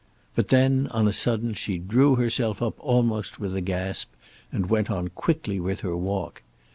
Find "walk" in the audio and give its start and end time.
5.95-6.41